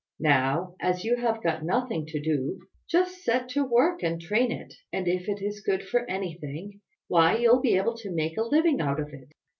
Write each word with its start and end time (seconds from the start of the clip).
Now, 0.19 0.73
as 0.81 1.03
you 1.05 1.17
have 1.17 1.43
got 1.43 1.63
nothing 1.63 2.07
to 2.07 2.19
do, 2.19 2.57
just 2.89 3.23
set 3.23 3.49
to 3.49 3.63
work 3.63 4.01
and 4.01 4.19
train 4.19 4.51
it; 4.51 4.73
and 4.91 5.07
if 5.07 5.29
it 5.29 5.43
is 5.43 5.61
good 5.61 5.83
for 5.87 6.09
anything, 6.09 6.81
why 7.07 7.37
you'll 7.37 7.61
be 7.61 7.77
able 7.77 7.95
to 7.97 8.11
make 8.11 8.35
a 8.35 8.41
living 8.41 8.81
out 8.81 8.99
of 8.99 9.09
it." 9.13 9.31